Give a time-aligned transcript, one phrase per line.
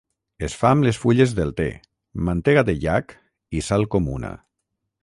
[0.45, 1.67] Es fa amb les fulles del te,
[2.31, 3.15] mantega de iac
[3.61, 4.35] i sal comuna.